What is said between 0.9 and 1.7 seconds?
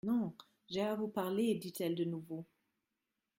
vous parler,